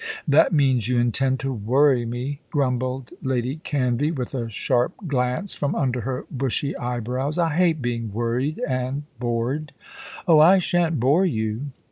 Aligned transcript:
"That 0.27 0.51
means 0.51 0.87
you 0.87 0.97
intend 0.97 1.39
to 1.41 1.53
worry 1.53 2.07
me," 2.07 2.41
grumbled 2.49 3.11
Lady 3.21 3.57
Canvey, 3.57 4.09
with 4.09 4.33
a 4.33 4.49
sharp 4.49 4.93
glance 5.05 5.53
from 5.53 5.75
under 5.75 6.01
her 6.01 6.25
bushy 6.31 6.75
eyebrows. 6.75 7.37
"I 7.37 7.53
hate 7.53 7.83
being 7.83 8.11
worried 8.11 8.57
and 8.67 9.03
bored." 9.19 9.73
"Oh, 10.27 10.39
I 10.39 10.57
shan't 10.57 10.99
bore 10.99 11.27
you." 11.27 11.67